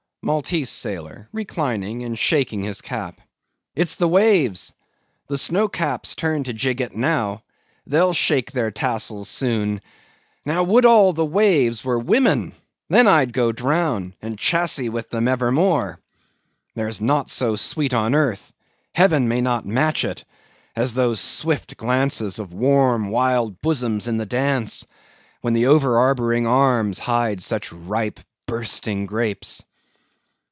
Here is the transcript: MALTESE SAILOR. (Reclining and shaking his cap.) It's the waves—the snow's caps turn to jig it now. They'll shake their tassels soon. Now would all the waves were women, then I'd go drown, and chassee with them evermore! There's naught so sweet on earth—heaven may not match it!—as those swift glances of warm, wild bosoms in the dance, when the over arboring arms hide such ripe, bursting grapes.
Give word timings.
MALTESE 0.23 0.69
SAILOR. 0.69 1.27
(Reclining 1.33 2.03
and 2.03 2.17
shaking 2.17 2.61
his 2.61 2.81
cap.) 2.81 3.19
It's 3.75 3.95
the 3.95 4.07
waves—the 4.07 5.35
snow's 5.39 5.69
caps 5.73 6.13
turn 6.15 6.43
to 6.43 6.53
jig 6.53 6.79
it 6.79 6.95
now. 6.95 7.41
They'll 7.87 8.13
shake 8.13 8.51
their 8.51 8.69
tassels 8.69 9.27
soon. 9.27 9.81
Now 10.45 10.61
would 10.61 10.85
all 10.85 11.11
the 11.13 11.25
waves 11.25 11.83
were 11.83 11.97
women, 11.97 12.53
then 12.87 13.07
I'd 13.07 13.33
go 13.33 13.51
drown, 13.51 14.13
and 14.21 14.37
chassee 14.37 14.89
with 14.89 15.09
them 15.09 15.27
evermore! 15.27 15.97
There's 16.75 17.01
naught 17.01 17.31
so 17.31 17.55
sweet 17.55 17.95
on 17.95 18.13
earth—heaven 18.13 19.27
may 19.27 19.41
not 19.41 19.65
match 19.65 20.05
it!—as 20.05 20.93
those 20.93 21.19
swift 21.19 21.77
glances 21.77 22.37
of 22.37 22.53
warm, 22.53 23.09
wild 23.09 23.59
bosoms 23.59 24.07
in 24.07 24.17
the 24.17 24.27
dance, 24.27 24.85
when 25.41 25.55
the 25.55 25.65
over 25.65 25.95
arboring 25.97 26.45
arms 26.45 26.99
hide 26.99 27.41
such 27.41 27.73
ripe, 27.73 28.19
bursting 28.45 29.07
grapes. 29.07 29.63